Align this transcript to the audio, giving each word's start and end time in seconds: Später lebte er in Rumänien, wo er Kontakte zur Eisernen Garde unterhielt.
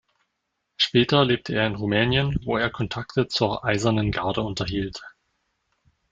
Später 0.77 1.23
lebte 1.25 1.53
er 1.53 1.67
in 1.67 1.75
Rumänien, 1.75 2.35
wo 2.43 2.57
er 2.57 2.71
Kontakte 2.71 3.27
zur 3.27 3.63
Eisernen 3.63 4.11
Garde 4.11 4.41
unterhielt. 4.41 5.03